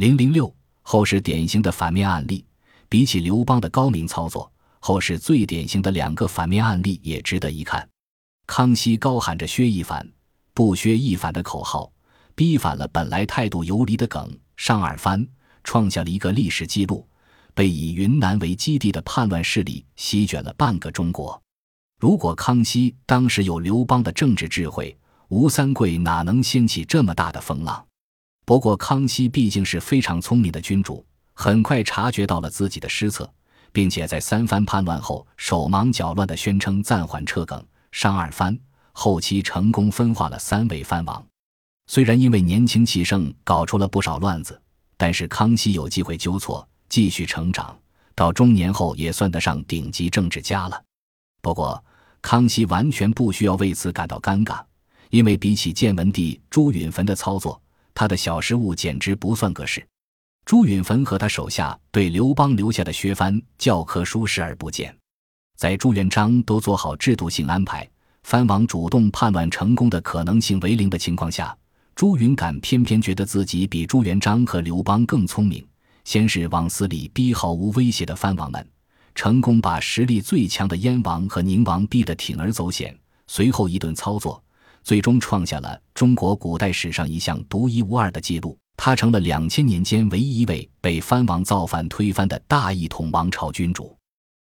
[0.00, 0.50] 零零六
[0.80, 2.42] 后世典型的反面案例，
[2.88, 7.86] 比起刘邦的高明操作，后世最典型的两个反面案例也值得一看。
[8.46, 10.10] 康熙高喊着“削一反，
[10.54, 11.92] 不削一反”的口号，
[12.34, 15.28] 逼反了本来态度游离的耿尚二藩，
[15.64, 17.06] 创下了一个历史记录。
[17.52, 21.38] 被以云南为基地的叛乱势力席卷了半个中国。
[21.98, 24.96] 如果康熙当时有刘邦的政治智慧，
[25.28, 27.84] 吴三桂哪能掀起这么大的风浪？
[28.44, 31.04] 不过，康熙毕竟是非常聪明的君主，
[31.34, 33.32] 很快察觉到了自己的失策，
[33.72, 38.58] 并且在三藩叛乱后手忙脚乱地宣称暂缓撤耿上二藩，
[38.92, 41.24] 后期成功分化了三位藩王。
[41.86, 44.60] 虽然因为年轻气盛搞出了不少乱子，
[44.96, 46.66] 但是康熙有机会纠错。
[46.88, 47.78] 继续成长，
[48.16, 50.82] 到中年后也算得上顶级政治家了。
[51.40, 51.80] 不过，
[52.20, 54.60] 康熙完全不需要为此感到尴尬，
[55.10, 57.62] 因为比起建文帝朱允炆的操作，
[58.00, 59.86] 他的小失误简直不算个事。
[60.46, 64.96] 朱允炆和他手下对刘邦留下的削藩教科书视而不见，
[65.58, 67.86] 在朱元璋都做好制度性安排，
[68.22, 71.54] 藩王主动叛乱成功的可能性为零的情况下，
[71.94, 75.62] 朱允感偏偏觉得自己比朱元璋和刘邦更聪明。
[76.04, 78.66] 先是往死里逼毫无威胁的藩王们，
[79.14, 82.98] 成功把实力最强的燕王和宁王逼得铤而走险。
[83.26, 84.42] 随后一顿操作，
[84.82, 88.56] 最终创下了中国古代史上一项独一无二的记录。
[88.82, 93.94] 他成了两千年间唯一一位被藩王造反推翻的大一统王朝君主。